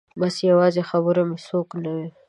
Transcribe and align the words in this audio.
بس 0.19 0.35
یوازې 0.49 0.81
د 0.83 0.87
خبرو 0.89 1.21
مې 1.29 1.37
څوک 1.47 1.69
نه 1.83 1.91
و 1.97 1.99